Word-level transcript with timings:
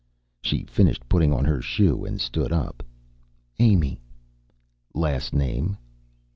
She 0.41 0.63
finished 0.63 1.07
putting 1.07 1.31
on 1.31 1.45
her 1.45 1.61
shoe 1.61 2.05
and 2.05 2.19
stood 2.19 2.51
up. 2.51 2.81
"Amy." 3.59 3.99
"Last 4.95 5.31
name?" 5.31 5.77